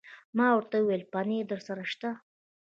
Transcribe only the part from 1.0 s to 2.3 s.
پنیر درسره شته؟